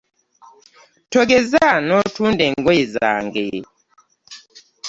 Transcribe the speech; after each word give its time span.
Togeza 1.11 1.65
nootunda 1.87 2.43
engoye 2.51 2.85
zange. 2.95 3.47